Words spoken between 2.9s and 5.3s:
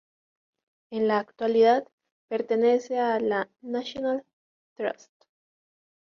a la "National Trust".